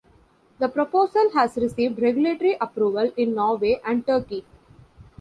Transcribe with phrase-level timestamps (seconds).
[0.57, 4.43] The proposal has received regulatory approval in Norway and Turkey.